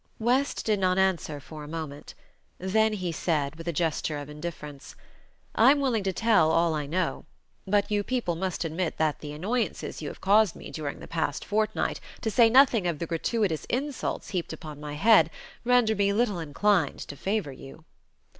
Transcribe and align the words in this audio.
West 0.17 0.65
did 0.65 0.79
not 0.79 0.97
answer 0.97 1.39
for 1.39 1.63
a 1.63 1.67
moment. 1.67 2.15
Then 2.57 2.93
he 2.93 3.11
said, 3.11 3.55
with 3.55 3.67
a 3.67 3.71
gesture 3.71 4.17
of 4.17 4.31
indifference: 4.31 4.95
"I 5.53 5.69
am 5.69 5.79
willing 5.79 6.01
to 6.05 6.11
tell 6.11 6.49
all 6.49 6.73
I 6.73 6.87
know. 6.87 7.25
But 7.67 7.91
you 7.91 8.01
people 8.03 8.35
must 8.35 8.65
admit 8.65 8.97
that 8.97 9.19
the 9.19 9.31
annoyances 9.31 10.01
you 10.01 10.07
have 10.07 10.19
caused 10.19 10.55
me 10.55 10.71
during 10.71 11.01
the 11.01 11.07
past 11.07 11.45
fortnight, 11.45 11.99
to 12.21 12.31
say 12.31 12.49
nothing 12.49 12.87
of 12.87 12.97
the 12.97 13.05
gratuitous 13.05 13.65
insults 13.65 14.29
heaped 14.29 14.53
upon 14.53 14.79
my 14.79 14.93
head, 14.95 15.29
render 15.63 15.93
me 15.95 16.11
little 16.13 16.39
inclined 16.39 17.01
to 17.01 17.15
favor 17.15 17.51
you." 17.51 17.85